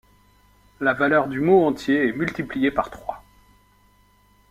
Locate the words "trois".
2.89-3.23